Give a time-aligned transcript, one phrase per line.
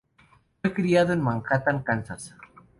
[0.63, 2.33] Fue criado en Manhattan, Kansas.